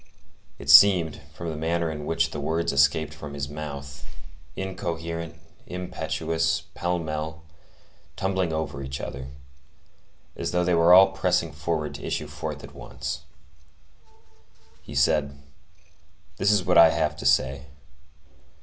[0.57, 5.35] It seemed, from the manner in which the words escaped from his mouth,—incoherent,
[5.67, 7.43] impetuous, pell mell,
[8.15, 13.21] tumbling over each other,—as though they were all pressing forward to issue forth at once.
[14.81, 15.37] He said:—
[16.37, 17.67] "This is what I have to say.